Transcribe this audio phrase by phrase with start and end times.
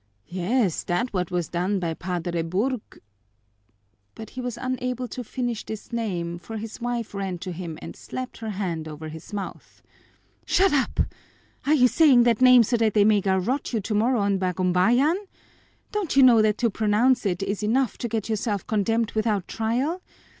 [0.25, 2.81] "Yes, that's what was done by Padre Burg"
[4.15, 7.95] But he was unable to finish this name, for his wife ran to him and
[7.95, 9.83] slapped her hand over his mouth.
[10.43, 11.01] "Shut up!
[11.67, 15.27] Are you saying that name so that they may garrote you tomorrow on Bagumbayan?
[15.91, 20.01] Don't you know that to pronounce it is enough to get yourself condemned without trial?